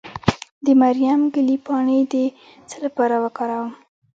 [0.65, 2.13] د مریم ګلي پاڼې د
[2.69, 3.71] څه لپاره وکاروم؟